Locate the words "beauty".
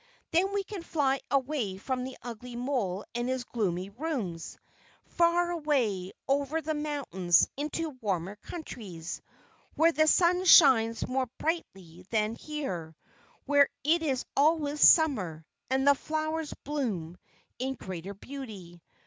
18.15-18.81